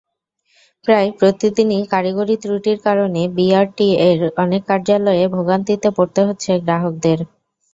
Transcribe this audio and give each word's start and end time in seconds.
প্রায় 0.85 1.09
প্রতিদিনই 1.19 1.83
কারিগরি 1.91 2.35
ত্রুটির 2.43 2.77
কারণে 2.85 3.21
বিআরটিএর 3.37 4.19
অনেক 4.43 4.61
কার্যালয়ে 4.69 5.25
ভোগান্তিতে 5.35 5.89
পড়তে 5.97 6.21
হচ্ছে 6.27 6.51
গ্রাহকদের। 6.61 7.19